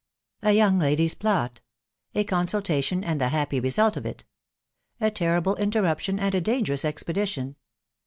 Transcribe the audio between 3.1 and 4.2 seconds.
THE HAPPY RESULT Off